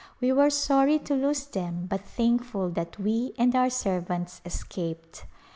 [0.19, 5.25] We were sorry to lose them but thankful that we and our servants escaped.